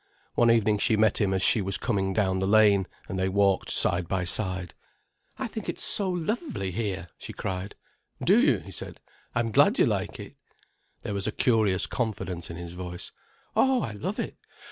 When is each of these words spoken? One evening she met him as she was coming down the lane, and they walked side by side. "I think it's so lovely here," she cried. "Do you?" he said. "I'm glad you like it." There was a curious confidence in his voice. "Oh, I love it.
One 0.33 0.49
evening 0.49 0.79
she 0.79 0.97
met 0.97 1.21
him 1.21 1.31
as 1.31 1.43
she 1.43 1.61
was 1.61 1.77
coming 1.77 2.11
down 2.11 2.39
the 2.39 2.47
lane, 2.47 2.87
and 3.07 3.19
they 3.19 3.29
walked 3.29 3.69
side 3.69 4.07
by 4.07 4.23
side. 4.23 4.73
"I 5.37 5.45
think 5.45 5.69
it's 5.69 5.83
so 5.83 6.09
lovely 6.09 6.71
here," 6.71 7.09
she 7.19 7.33
cried. 7.33 7.75
"Do 8.23 8.39
you?" 8.39 8.57
he 8.61 8.71
said. 8.71 8.99
"I'm 9.35 9.51
glad 9.51 9.77
you 9.77 9.85
like 9.85 10.19
it." 10.19 10.35
There 11.03 11.13
was 11.13 11.27
a 11.27 11.31
curious 11.31 11.85
confidence 11.85 12.49
in 12.49 12.57
his 12.57 12.73
voice. 12.73 13.11
"Oh, 13.55 13.83
I 13.83 13.91
love 13.91 14.17
it. 14.17 14.37